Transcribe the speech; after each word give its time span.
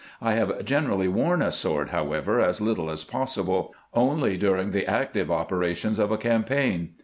I 0.19 0.33
have 0.33 0.65
generally 0.65 1.07
worn 1.07 1.43
a 1.43 1.51
sword, 1.51 1.91
however, 1.91 2.39
as 2.39 2.59
little 2.59 2.89
as 2.89 3.03
possible— 3.03 3.75
only 4.09 4.35
during 4.35 4.71
the 4.71 4.87
active 4.87 5.29
operations 5.29 5.99
of 5.99 6.11
a 6.11 6.17
campaign." 6.17 6.95